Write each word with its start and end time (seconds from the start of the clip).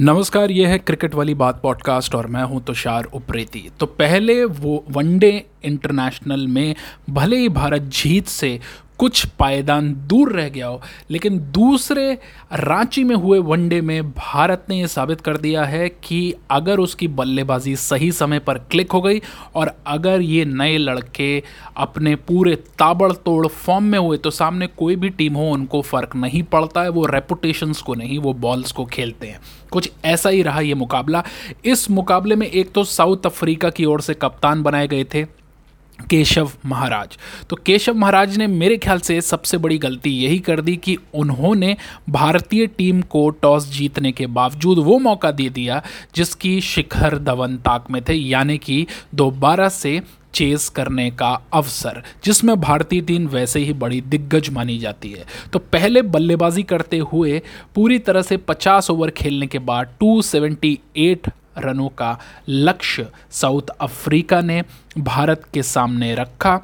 नमस्कार, 0.00 0.50
यह 0.50 0.68
है 0.68 0.78
क्रिकेट 0.78 1.14
वाली 1.14 1.34
बात 1.34 1.60
पॉडकास्ट 1.62 2.14
और 2.14 2.26
मैं 2.26 2.42
हूँ 2.42 2.62
तुषार 2.64 3.04
उप्रेती। 3.04 3.70
तो 3.80 3.86
पहले 3.86 4.44
वो 4.44 4.84
वनडे 4.90 5.44
इंटरनेशनल 5.64 6.46
में 6.46 6.74
भले 7.10 7.36
ही 7.36 7.48
भारत 7.48 7.82
जीत 7.82 8.26
से 8.26 8.60
कुछ 8.98 9.24
पायदान 9.38 9.92
दूर 10.06 10.32
रह 10.32 10.48
गया 10.48 10.66
हो, 10.66 10.80
लेकिन 11.10 11.38
दूसरे 11.52 12.12
रांची 12.52 13.04
में 13.04 13.14
हुए 13.16 13.38
वनडे 13.38 13.80
में 13.80 14.10
भारत 14.10 14.64
ने 14.68 14.78
यह 14.78 14.86
साबित 14.86 15.20
कर 15.20 15.36
दिया 15.36 15.64
है 15.64 15.88
कि 16.04 16.34
अगर 16.50 16.78
उसकी 16.78 17.08
बल्लेबाजी 17.08 17.74
सही 17.76 18.10
समय 18.12 18.38
पर 18.38 18.58
क्लिक 18.70 18.92
हो 18.92 19.00
गई 19.00 19.20
और 19.54 19.72
अगर 19.86 20.20
ये 20.20 20.44
नए 20.44 20.76
लड़के 20.78 21.42
अपने 21.76 22.14
पूरे 22.16 22.54
ताबड़तोड़ 22.78 23.46
फॉर्म 23.46 23.84
में 23.84 23.98
हुए 23.98 24.16
तो 24.16 24.30
सामने 24.30 24.66
कोई 24.68 24.96
भी 24.96 25.08
टीम 25.08 25.34
हो, 25.34 25.48
उनको 25.48 25.82
फ़र्क 25.82 26.16
नहीं 26.16 26.42
पड़ता 26.42 26.82
है, 26.82 26.88
वो 26.88 27.06
रेपुटेशंस 27.06 27.82
को 27.82 27.94
नहीं, 27.94 28.18
वो 28.18 28.32
बॉल्स 28.34 28.72
को 28.72 28.84
खेलते 28.84 29.26
हैं। 29.26 29.40
कुछ 29.70 29.90
ऐसा 30.04 30.28
ही 30.28 30.42
रहा 30.42 30.60
ये 30.60 30.74
मुकाबला। 30.74 31.22
इस 31.64 31.90
मुकाबले 31.90 32.36
में 32.36 32.46
एक 32.46 32.72
तो 32.72 32.84
साउथ 32.84 33.26
अफ्रीका 33.26 33.70
की 33.70 33.84
ओर 33.84 34.00
से 34.00 34.14
कप्तान 34.14 34.62
बनाए 34.62 34.88
गए 34.88 35.04
थे 35.04 35.24
केशव 35.98 36.50
महाराज। 36.66 37.16
तो 37.50 37.56
केशव 37.56 37.94
महाराज 37.94 38.36
ने 38.36 38.46
मेरे 38.46 38.76
ख्याल 38.76 39.00
से 39.00 39.20
सबसे 39.20 39.58
बड़ी 39.58 39.78
गलती 39.78 40.10
यही 40.10 40.38
कर 40.38 40.60
दी 40.60 40.76
कि 40.76 40.96
उन्होंने 41.14 41.76
भारतीय 42.10 42.66
टीम 42.68 43.00
को 43.02 43.28
टॉस 43.32 43.68
जीतने 43.68 44.12
के 44.12 44.26
बावजूद 44.28 44.78
वो 44.78 44.98
मौका 44.98 45.30
दे 45.30 45.48
दिया 45.48 45.82
जिसकी 46.14 46.60
शिखर 46.60 47.18
धवन 47.18 47.56
ताक 47.56 47.90
में 47.90 48.02
थे, 48.02 48.14
यानी 48.14 48.58
कि 48.58 48.86
दोबारा 49.14 49.68
से 49.68 50.00
चेस 50.34 50.68
करने 50.68 51.10
का 51.10 51.30
अवसर, 51.52 52.02
जिसमें 52.24 52.54
भारतीय 52.60 53.00
टीम 53.00 53.26
वैसे 53.26 53.60
ही 53.60 53.72
बड़ी 53.72 54.00
दिग्गज 54.00 54.48
मानी 54.50 54.78
जाती 54.78 55.10
है। 55.10 55.24
तो 55.52 55.58
पहले 55.58 56.02
बल्लेबाजी 56.02 56.62
करते 56.62 56.98
हुए 56.98 57.40
पूरी 57.74 57.98
तरह 57.98 58.22
से 58.22 58.36
50 58.38 58.90
ओवर 58.90 59.10
खेलने 59.10 59.46
के 59.46 59.58
बाद 59.60 59.96
278 60.00 61.30
रनों 61.58 61.88
का 61.88 62.18
लक्ष्य 62.48 63.06
साउथ 63.30 63.68
अफ्रीका 63.80 64.40
ने 64.40 64.62
भारत 64.98 65.42
के 65.54 65.62
सामने 65.62 66.14
रखा। 66.14 66.60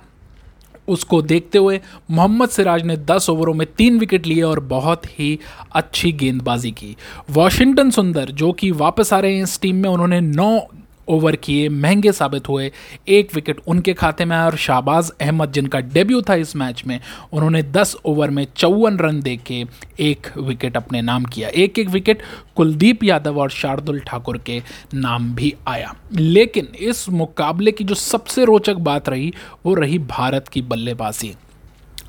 उसको 0.88 1.22
देखते 1.22 1.58
हुए 1.58 1.80
मोहम्मद 2.10 2.48
सिराज 2.48 2.82
ने 2.82 2.96
10 2.96 3.30
ओवरों 3.30 3.54
में 3.54 3.66
तीन 3.72 3.98
विकेट 3.98 4.26
लिए 4.26 4.42
और 4.42 4.60
बहुत 4.60 5.06
ही 5.06 5.38
अच्छी 5.72 6.12
गेंदबाजी 6.12 6.70
की। 6.70 6.96
वॉशिंगटन 7.30 7.90
सुंदर, 7.90 8.24
जो 8.24 8.52
कि 8.52 8.70
वापस 8.70 9.12
आ 9.12 9.20
रहे 9.20 9.36
हैं 9.36 9.42
इस 9.42 9.60
टीम 9.60 9.76
में, 9.76 9.90
उन्होंने 9.90 10.20
नौ 10.20 10.68
ओवर 11.08 11.36
किए, 11.36 11.68
महँगे 11.68 12.12
साबित 12.12 12.48
हुए। 12.48 12.72
एक 13.08 13.34
विकेट 13.34 13.60
उनके 13.66 13.92
खाते 13.92 14.24
में 14.24 14.36
आया 14.36 14.46
और 14.46 14.56
शाहबाज 14.56 15.12
अहमद, 15.20 15.52
जिनका 15.52 15.80
डेब्यू 15.80 16.22
था 16.22 16.34
इस 16.34 16.56
मैच 16.56 16.82
में, 16.86 17.00
उन्होंने 17.32 17.62
10 17.62 17.96
ओवर 18.04 18.30
में 18.30 18.46
चौवन 18.56 18.98
रन 18.98 19.20
दे 19.20 19.36
के 19.36 19.64
एक 20.00 20.38
विकेट 20.38 20.76
अपने 20.76 21.02
नाम 21.02 21.24
किया। 21.24 21.48
एक 21.48 21.78
एक 21.78 21.88
विकेट 21.88 22.22
कुलदीप 22.56 23.04
यादव 23.04 23.40
और 23.40 23.50
शार्दुल 23.50 24.00
ठाकुर 24.00 24.38
के 24.38 24.62
नाम 24.94 25.34
भी 25.34 25.54
आया। 25.68 25.94
लेकिन 26.12 26.68
इस 26.80 27.08
मुकाबले 27.08 27.72
की 27.72 27.84
जो 27.84 27.94
सबसे 27.94 28.44
रोचक 28.44 28.74
बात 28.74 29.08
रही, 29.08 29.32
वो 29.66 29.74
रही 29.74 29.98
भारत 29.98 30.48
की 30.48 30.62
बल्लेबाजी। 30.62 31.34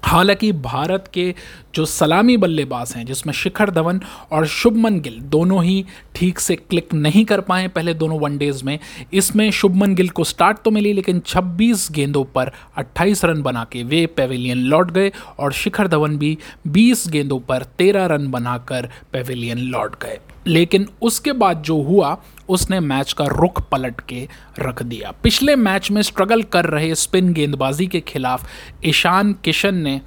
हालाँकि 0.04 0.52
भारत 0.52 1.10
के 1.14 1.34
जो 1.76 1.86
सलामी 1.86 2.36
बल्लेबाज 2.38 2.94
हैं, 2.96 3.06
जिसमें 3.06 3.34
शिखर 3.34 3.70
धवन 3.72 4.02
और 4.32 4.46
शुभमन 4.48 5.00
गिल 5.00 5.20
दोनों 5.22 5.64
ही 5.64 5.86
ठीक 6.16 6.40
से 6.40 6.56
क्लिक 6.56 6.94
नहीं 6.94 7.24
कर 7.26 7.42
पाए 7.42 7.68
पहले 7.68 7.94
दोनों 7.94 8.20
वनडेज 8.20 8.64
में, 8.64 8.80
इसमें 9.14 9.52
शुभमन 9.52 9.96
गिल 9.96 10.10
को 10.10 10.24
स्टार्ट 10.24 10.58
तो 10.66 10.72
मिली, 10.72 10.94
लेकिन 10.94 11.20
26 11.20 11.92
गेंदों 11.92 12.24
पर 12.36 12.52
28 12.78 13.26
रन 13.26 13.42
बना 13.42 13.64
के 13.72 13.84
वे 13.84 14.06
पेविलियन 14.06 14.58
लौट 14.58 14.92
गए 14.92 15.12
और 15.40 15.54
शिखर 15.54 15.88
धवन 15.88 16.18
भी 16.18 16.38
20 16.68 17.08
गेंदों 17.08 17.40
पर 17.40 17.64
13 17.80 18.08
रन 18.08 18.32
बनाकर 18.32 18.90
पेविलियन 19.12 19.58
लौट 19.58 20.04
गए। 20.04 20.20
लेकिन 20.48 20.88
उसके 21.02 21.32
बाद 21.32 21.62
जो 21.62 21.82
हुआ 21.82 22.18
उसने 22.50 22.80
मैच 22.80 23.14
का 23.14 23.26
रुख 23.26 23.70
पलट 23.70 24.02
के 24.02 24.28
रख 24.60 24.84
दिया। 24.84 25.12
पिछले 25.24 25.56
मैच 25.56 25.92
में 25.92 26.02
स्ट्रगल 26.02 26.44
कर 26.44 26.66
रहे 26.66 26.96
स्पिन 26.96 27.34
गेंदबाजी 27.34 27.88
के 27.88 28.00
खिलाफ 28.00 28.48
ईशान 28.86 29.34
किशन 29.34 29.76
ने 29.76 30.02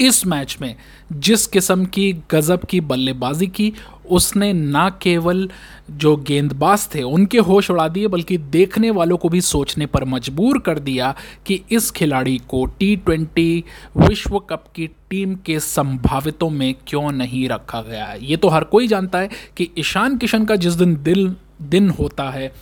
इस 0.00 0.26
मैच 0.26 0.58
में 0.60 0.76
जिस 1.12 1.46
किस्म 1.46 1.84
की 1.84 2.12
गज़ब 2.30 2.64
की 2.64 2.80
बल्लेबाजी 2.80 3.46
की 3.46 3.72
उसने 4.10 4.52
ना 4.52 4.88
केवल 5.02 5.48
जो 5.90 6.14
गेंदबाज 6.18 6.88
थे, 6.94 7.02
उनके 7.02 7.38
होश 7.38 7.70
उड़ा 7.70 7.86
दिए, 7.88 8.06
बल्कि 8.06 8.38
देखने 8.38 8.90
वालों 8.90 9.16
को 9.16 9.28
भी 9.28 9.40
सोचने 9.40 9.86
पर 9.86 10.04
मजबूर 10.04 10.58
कर 10.58 10.78
दिया 10.78 11.14
कि 11.46 11.60
इस 11.70 11.90
खिलाड़ी 11.90 12.36
को 12.48 12.64
टी 12.78 12.94
ट्वेंटी 12.96 13.64
विश्व 13.96 14.38
कप 14.40 14.64
की 14.74 14.86
टीम 15.10 15.34
के 15.36 15.58
संभावितों 15.60 16.50
में 16.50 16.74
क्यों 16.86 17.10
नहीं 17.12 17.48
रखा 17.48 17.82
गया 17.82 18.12
ये 18.22 18.36
तो 18.36 18.48
हर 18.48 18.64
कोई 18.64 18.88
जानता 18.88 19.18
है 19.18 19.30
कि 19.56 19.70
ईशान 19.78 20.16
किशन 20.18 20.44
का 20.44 20.56
जिस 20.56 20.74
दिन 20.74 20.94
दिल, 21.02 21.34
दिन 21.62 21.90
होता 21.90 22.30
है, 22.30 22.52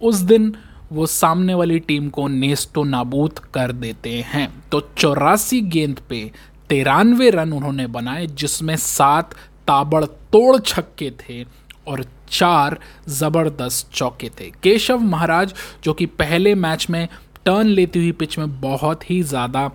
उस 0.00 0.16
दिन 0.16 0.54
वो 0.92 1.06
सामने 1.06 1.54
वाली 1.54 1.78
टीम 1.78 2.08
को 2.08 2.26
नेस्तो 2.28 2.82
नाबूद 2.84 3.38
कर 3.54 3.72
देते 3.72 4.10
हैं। 4.26 4.48
तो 4.72 4.80
चौरासी 4.98 5.60
गेंद 5.60 6.00
पे 6.08 6.30
तिरानवे 6.68 7.30
रन 7.30 7.52
उन्होंने 7.52 7.86
बनाए, 7.86 8.26
जिसमें 8.26 8.76
सात 8.76 9.34
ताबड़तोड़ 9.68 10.56
छक्के 10.58 11.10
थे 11.20 11.42
और 11.88 12.04
चार 12.30 12.78
ज़बरदस्त 13.10 13.92
चौके 13.94 14.28
थे। 14.40 14.50
केशव 14.62 14.98
महाराज, 15.00 15.54
जो 15.84 15.92
कि 15.92 16.06
पहले 16.06 16.54
मैच 16.56 16.86
में 16.90 17.06
टर्न 17.44 17.66
लेती 17.68 17.98
हुई 17.98 18.12
पिच 18.12 18.38
में 18.38 18.60
बहुत 18.60 19.10
ही 19.10 19.22
ज़्यादा 19.24 19.70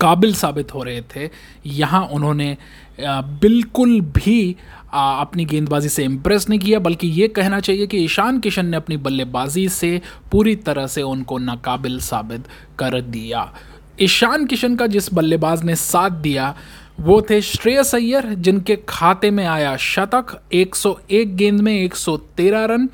काबिल 0.00 0.34
साबित 0.34 0.74
हो 0.74 0.82
रहे 0.82 1.00
थे, 1.14 1.30
यहाँ 1.66 2.06
उन्होंने 2.08 2.56
बिल्कुल 3.00 4.00
भी 4.00 4.56
अपनी 4.92 5.44
गेंदबाजी 5.44 5.88
से 5.88 6.04
इम्प्रेस 6.04 6.48
नहीं 6.48 6.58
किया, 6.60 6.78
बल्कि 6.78 7.06
ये 7.08 7.28
कहना 7.28 7.60
चाहिए 7.60 7.86
कि 7.86 7.98
ईशान 7.98 8.38
किशन 8.40 8.66
ने 8.66 8.76
अपनी 8.76 8.96
बल्लेबाजी 8.98 9.68
से 9.70 10.00
पूरी 10.32 10.54
तरह 10.58 10.86
से 10.86 11.02
उनको 11.02 11.38
नाकाबिल 11.38 11.98
साबित 12.00 12.48
कर 12.78 13.00
दिया। 13.00 13.52
ईशान 14.00 14.46
किशन 14.46 14.76
का 14.76 14.86
जिस 14.86 15.12
बल्लेबाज 15.14 15.62
ने 15.64 15.76
साथ 15.76 16.10
दिया 16.22 16.54
वो 17.00 17.22
थे 17.22 17.40
श्रेयस 17.40 17.94
अय्यर 17.94 18.26
जिनके 18.26 18.78
खाते 18.88 19.30
में 19.30 19.46
आया 19.46 19.76
शतक 19.76 20.40
101 20.52 21.36
गेंद 21.36 21.60
में 21.60 21.84
113 21.84 22.64
रन, 22.64 22.88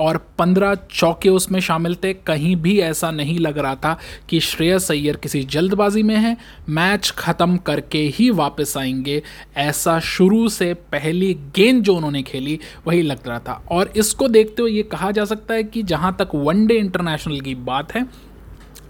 और 0.00 0.26
15 0.38 0.74
चौके 0.74 1.28
उसमें 1.28 1.60
शामिल 1.60 1.94
थे। 1.94 2.12
कहीं 2.12 2.56
भी 2.56 2.80
ऐसा 2.80 3.10
नहीं 3.10 3.38
लग 3.38 3.58
रहा 3.58 3.74
था 3.74 3.98
कि 4.28 4.40
श्रेयस 4.40 4.90
अय्यर 4.90 5.16
किसी 5.16 5.42
जल्दबाजी 5.44 6.02
में 6.02 6.16
है। 6.16 6.36
मैच 6.68 7.10
ख़त्म 7.10 7.56
करके 7.56 7.98
ही 7.98 8.30
वापस 8.30 8.74
आएँगे। 8.76 9.22
ऐसा 9.56 10.00
शुरू 10.00 10.48
से 10.48 10.74
पहली 10.74 11.34
गेंद 11.34 11.82
जो 11.82 11.94
उन्होंने 11.94 12.22
खेली, 12.22 12.58
वही 12.86 13.02
लग 13.02 13.28
रहा 13.28 13.38
था। 13.38 13.64
और 13.70 13.92
इसको 13.96 14.28
देखते 14.28 14.62
हुए 14.62 14.70
ये 14.70 14.82
कहा 14.82 15.10
जा 15.10 15.24
सकता 15.24 15.54
है 15.54 15.64
कि 15.64 15.82
जहाँ 15.82 16.16
तक 16.18 16.28
वनडे 16.34 16.74
इंटरनेशनल 16.74 17.40
की 17.40 17.54
बात 17.54 17.94
है 17.94 18.31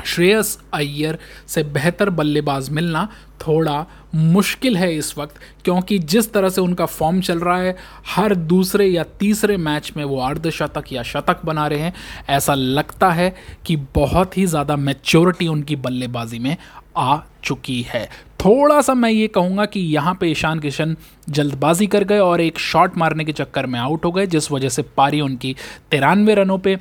श्रेयस 0.05 0.59
अय्यर 0.75 1.19
से 1.49 1.63
बेहतर 1.65 2.11
बल्लेबाज 2.11 2.71
मिलना 2.71 3.09
थोड़ा 3.41 3.85
मुश्किल 4.15 4.77
है 4.77 4.95
इस 4.97 5.17
वक्त, 5.19 5.37
क्योंकि 5.65 5.99
जिस 5.99 6.33
तरह 6.33 6.49
से 6.49 6.61
उनका 6.61 6.87
फॉर्म 6.87 7.21
चल 7.21 7.39
रहा 7.39 7.57
है, 7.59 7.77
हर 8.07 8.35
दूसरे 8.35 8.87
या 8.87 9.05
तीसरे 9.21 9.57
मैच 9.57 9.93
में 9.97 10.05
वो 10.05 10.21
अर्धशतक 10.21 10.93
या 10.93 11.03
शतक 11.03 11.45
बना 11.45 11.67
रहे 11.67 11.79
हैं। 11.79 11.93
ऐसा 12.29 12.55
लगता 12.55 13.11
है 13.13 13.35
कि 13.67 13.77
बहुत 13.95 14.37
ही 14.39 14.47
ज़्यादा 14.47 14.77
मैच्योरिटी 14.79 15.49
उनकी 15.49 15.77
बल्लेबाजी 15.77 16.39
में 16.39 16.57
आ 16.97 17.19
चुकी 17.45 17.81
है। 17.89 18.05
थोड़ा 18.41 18.81
सा 18.81 18.95
मैं 18.95 19.11
ये 19.11 19.27
कहूँगा 19.29 19.65
कि 19.65 19.81
यहाँ 19.81 20.15
पे 20.15 20.27
ईशान 20.27 20.61
किशन 20.61 20.97
जल्दबाजी 21.29 21.87
कर 21.87 22.05
गए 22.05 22.19
और 22.19 22.41
एक 22.41 22.59
शॉट 22.59 22.97
मारने 22.99 23.25
के 23.25 23.33
चक्कर 23.33 23.67
में 23.67 23.79
आउट 23.81 24.05
हो 24.05 24.13
गए, 24.13 24.27
जिस 24.27 24.51
वजह 24.53 24.69
से 24.69 24.83
पारी 24.97 25.21
उनकी 25.21 25.55
तिरानवे 25.91 26.35
रनों 26.35 26.59
पे 26.59 26.77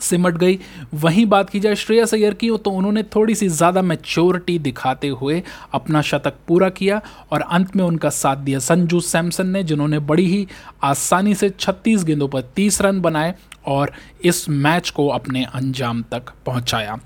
सिमट 0.00 0.36
गई। 0.36 0.58
वहीं 0.94 1.24
बात 1.26 1.50
की 1.50 1.60
जाए 1.60 1.74
श्रेयस 1.76 2.14
अय्यर 2.14 2.34
की 2.34 2.50
तो 2.58 2.70
उन्होंने 2.70 3.02
थोड़ी 3.14 3.34
सी 3.34 3.48
ज़्यादा 3.50 3.82
मैच्योरिटी 3.82 4.58
दिखाते 4.60 5.08
हुए 5.10 5.42
अपना 5.74 6.02
शतक 6.02 6.34
पूरा 6.48 6.68
किया 6.70 7.00
और 7.32 7.40
अंत 7.40 7.74
में 7.76 7.84
उनका 7.84 8.10
साथ 8.10 8.36
दिया 8.38 8.58
संजू 8.60 9.00
सैमसन 9.02 9.46
ने, 9.46 9.62
जिन्होंने 9.64 9.98
बड़ी 10.00 10.26
ही 10.26 10.46
आसानी 10.84 11.34
से 11.34 11.50
36 11.50 12.04
गेंदों 12.04 12.28
पर 12.28 12.42
30 12.56 12.80
रन 12.82 13.00
बनाए 13.00 13.34
और 13.66 13.92
इस 14.24 14.48
मैच 14.48 14.90
को 14.90 15.08
अपने 15.08 15.44
अंजाम 15.44 16.02
तक 16.12 16.32
पहुँचाया। 16.46 16.98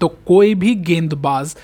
तो 0.00 0.08
कोई 0.26 0.54
भी 0.54 0.74
गेंदबाज 0.74 1.56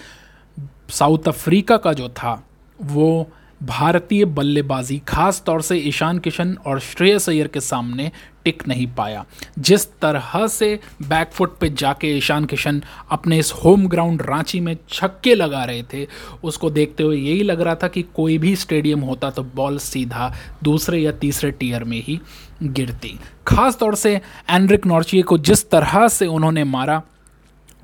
साउथ 0.91 1.29
अफ्रीका 1.29 1.77
का 1.77 1.93
जो 1.93 2.09
था, 2.09 2.43
वो 2.79 3.31
भारतीय 3.61 4.25
बल्लेबाजी 4.27 4.99
खास 5.09 5.43
तौर 5.47 5.63
से 5.63 5.77
ईशान 5.79 6.19
किशन 6.19 6.57
और 6.67 6.81
श्रेयस 6.83 7.29
अय्यर 7.29 7.47
के 7.47 7.61
सामने 7.63 8.11
टिक 8.45 8.67
नहीं 8.69 8.87
पाया। 8.87 9.25
जिस 9.59 9.87
तरह 10.01 10.47
से 10.47 10.79
बैकफुट 11.03 11.57
पे 11.59 11.69
जाके 11.71 12.17
ईशान 12.17 12.45
किशन 12.45 12.83
अपने 13.11 13.39
इस 13.39 13.53
होम 13.55 13.87
ग्राउंड 13.89 14.23
रांची 14.23 14.61
में 14.61 14.77
छक्के 14.91 15.35
लगा 15.35 15.65
रहे 15.65 15.83
थे, 15.93 16.07
उसको 16.45 16.71
देखते 16.71 17.03
हुए 17.03 17.17
यही 17.17 17.43
लग 17.43 17.61
रहा 17.61 17.75
था 17.75 17.89
कि 17.89 18.03
कोई 18.15 18.39
भी 18.39 18.55
स्टेडियम 18.57 19.01
होता 19.01 19.31
तो 19.31 19.43
बॉल 19.55 19.79
सीधा 19.79 20.33
दूसरे 20.63 20.99
या 20.99 21.13
तीसरे 21.13 21.51
टीयर 21.51 21.85
में 21.85 22.03
ही 22.03 22.21
गिरती। 22.63 23.19
खास 23.47 23.77
तौर 23.79 23.95
से 23.95 24.21
एनरिक 24.51 24.87
नॉर्चिए 24.87 25.23
को 25.23 25.39
जिस 25.39 25.69
तरह 25.71 26.07
से 26.09 26.27
उन्होंने 26.27 26.65
मारा 26.65 27.03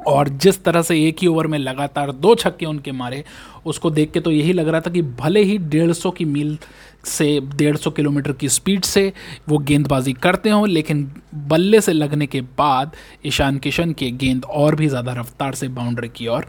और 0.06 0.28
जिस 0.28 0.62
तरह 0.64 0.82
से 0.82 0.96
एक 1.06 1.16
ही 1.20 1.26
ओवर 1.26 1.46
में 1.46 1.58
लगातार 1.58 2.12
दो 2.12 2.34
छक्के 2.34 2.66
उनके 2.66 2.92
मारे, 2.92 3.24
उसको 3.66 3.90
देख 3.90 4.10
के 4.12 4.20
तो 4.20 4.30
यही 4.30 4.52
लग 4.52 4.68
रहा 4.68 4.80
था 4.80 4.90
कि 4.90 5.02
भले 5.02 5.42
ही 5.42 5.56
डेढ़ 5.58 5.92
सौ 5.92 6.10
की 6.10 6.24
मील 6.24 6.56
से, 7.04 7.40
डेढ़ 7.56 7.76
सौ 7.76 7.90
किलोमीटर 7.90 8.32
की 8.32 8.48
स्पीड 8.48 8.84
से 8.84 9.12
वो 9.48 9.58
गेंदबाजी 9.60 10.12
करते 10.12 10.50
हों, 10.50 10.68
लेकिन 10.68 11.10
बल्ले 11.34 11.80
से 11.80 11.92
लगने 11.92 12.26
के 12.26 12.40
बाद 12.58 12.96
ईशान 13.26 13.58
किशन 13.58 13.92
के 13.92 14.10
गेंद 14.12 14.44
और 14.44 14.74
भी 14.74 14.88
ज़्यादा 14.88 15.12
रफ्तार 15.12 15.54
से 15.54 15.68
बाउंड्री 15.70 16.08
की 16.08 16.26
ओर 16.26 16.46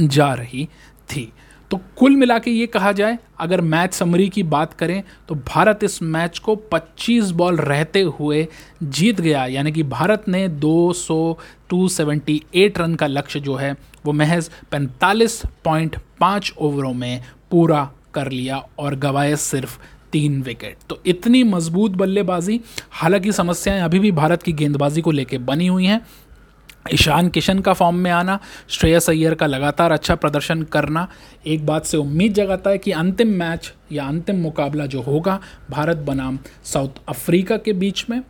जा 0.00 0.32
रही 0.34 0.68
थी। 1.08 1.32
तो 1.72 1.80
कुल 1.98 2.16
मिला 2.16 2.38
के 2.38 2.50
ये 2.50 2.66
कहा 2.66 2.90
जाए, 2.92 3.18
अगर 3.40 3.60
मैच 3.60 3.94
समरी 3.94 4.28
की 4.28 4.42
बात 4.44 4.72
करें 4.74 5.02
तो 5.28 5.34
भारत 5.34 5.84
इस 5.84 6.02
मैच 6.02 6.38
को 6.38 6.54
25 6.72 7.30
बॉल 7.30 7.56
रहते 7.58 8.00
हुए 8.18 8.46
जीत 8.82 9.20
गया। 9.20 9.44
यानी 9.46 9.72
कि 9.72 9.82
भारत 9.84 10.24
ने 10.28 10.46
200 10.48 11.38
278 11.70 12.78
रन 12.78 12.94
का 12.94 13.06
लक्ष्य 13.06 13.40
जो 13.40 13.54
है, 13.54 13.74
वो 14.06 14.12
महज 14.12 14.50
45.5 14.72 16.52
ओवरों 16.58 16.92
में 16.94 17.22
पूरा 17.50 17.90
कर 18.14 18.30
लिया 18.30 18.62
और 18.78 18.94
गवाए 18.96 19.36
सिर्फ़ 19.38 19.78
तीन 20.12 20.40
विकेट। 20.42 20.76
तो 20.88 20.98
इतनी 21.06 21.42
मज़बूत 21.44 21.90
बल्लेबाजी, 21.92 22.60
हालाँकि 22.90 23.32
समस्याएँ 23.32 23.80
अभी 23.80 23.98
भी 23.98 24.10
भारत 24.12 24.42
की 24.42 24.52
गेंदबाजी 24.52 25.00
को 25.00 25.10
लेकर 25.10 25.38
बनी 25.40 25.66
हुई 25.66 25.86
हैं 25.86 26.00
ईशान 26.94 27.28
किशन 27.28 27.58
का 27.58 27.72
फॉर्म 27.72 27.96
में 27.96 28.10
आना, 28.10 28.38
श्रेयस 28.68 29.10
अय्यर 29.10 29.34
का 29.34 29.46
लगातार 29.46 29.92
अच्छा 29.92 30.14
प्रदर्शन 30.14 30.62
करना, 30.62 31.08
एक 31.46 31.66
बात 31.66 31.84
से 31.84 31.96
उम्मीद 31.96 32.34
जगाता 32.34 32.70
है 32.70 32.78
कि 32.78 32.92
अंतिम 32.92 33.28
मैच 33.28 33.72
या 33.92 34.04
अंतिम 34.04 34.36
मुकाबला 34.36 34.86
जो 34.86 35.00
होगा, 35.00 35.40
भारत 35.70 35.96
बनाम 35.96 36.38
साउथ 36.64 36.88
अफ्रीका 37.08 37.56
के 37.56 37.72
बीच 37.72 38.04
में। 38.10 38.22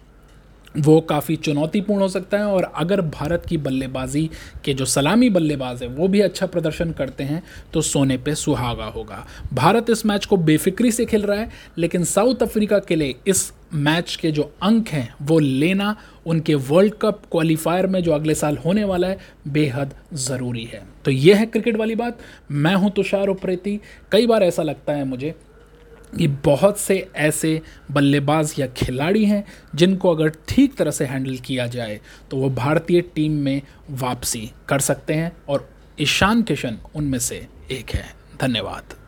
वो 0.77 1.01
काफ़ी 1.01 1.37
चुनौतीपूर्ण 1.37 2.03
हो 2.03 2.09
सकता 2.09 2.39
है 2.39 2.45
और 2.45 2.63
अगर 2.75 3.01
भारत 3.01 3.45
की 3.49 3.57
बल्लेबाजी 3.59 4.29
के 4.65 4.75
जो 4.75 4.85
सलामी 4.85 5.29
बल्लेबाज 5.31 5.83
है, 5.83 5.89
वो 5.89 6.09
भी 6.09 6.21
अच्छा 6.21 6.47
प्रदर्शन 6.47 6.93
करते 6.93 7.25
हैं 7.25 7.43
तो 7.73 7.81
सोने 7.83 8.17
पे 8.19 8.35
सुहागा 8.35 8.85
होगा। 8.87 9.25
भारत 9.53 9.91
इस 9.91 10.05
मैच 10.07 10.27
को 10.27 10.37
बेफिक्री 10.37 10.93
से 10.93 11.05
खेल 11.05 11.23
रहा 11.23 11.39
है, 11.39 11.51
लेकिन 11.79 12.05
साउथ 12.05 12.43
अफ्रीका 12.43 12.79
के 12.79 12.97
लिए 12.97 13.15
इस 13.27 13.53
मैच 13.75 14.17
के 14.17 14.31
जो 14.31 14.43
अंक 14.63 14.89
हैं, 14.89 15.15
वो 15.23 15.39
लेना 15.39 15.97
उनके 16.27 16.55
वर्ल्ड 16.55 16.95
कप 17.03 17.23
क्वालिफायर 17.31 17.87
में 17.87 18.03
जो 18.03 18.13
अगले 18.13 18.35
साल 18.35 18.57
होने 18.57 18.85
वाला 18.85 19.09
है, 19.09 19.19
बेहद 19.49 19.95
ज़रूरी 20.15 20.65
है। 20.65 20.83
तो 21.05 21.11
ये 21.11 21.35
है 21.35 21.47
क्रिकेट 21.47 21.77
वाली 21.77 21.95
बात। 21.95 22.19
मैं 22.51 22.75
हूँ 22.75 22.91
तुषार 22.91 23.29
उप्रेती। 23.29 23.81
कई 24.13 24.27
बार 24.27 24.43
ऐसा 24.43 24.63
लगता 24.63 24.93
है 24.93 25.05
मुझे 25.05 25.35
कि 26.19 26.29
बहुत 26.29 26.79
से 26.79 27.09
ऐसे 27.17 27.61
बल्लेबाज 27.91 28.55
या 28.59 28.67
खिलाड़ी 28.67 29.25
हैं 29.25 29.45
जिनको 29.75 30.15
अगर 30.15 30.33
ठीक 30.49 30.75
तरह 30.77 30.91
से 30.91 31.05
हैंडल 31.05 31.37
किया 31.37 31.67
जाए 31.67 32.01
तो 32.31 32.37
वो 32.37 32.51
भारतीय 32.51 33.01
टीम 33.01 33.33
में 33.33 33.63
वापसी 33.91 34.51
कर 34.69 34.79
सकते 34.79 35.15
हैं 35.15 35.33
और 35.49 35.69
ईशान 36.01 36.43
किशन 36.43 36.79
उनमें 36.95 37.19
से 37.19 37.47
एक 37.71 37.91
है। 37.91 38.15
धन्यवाद। 38.41 39.02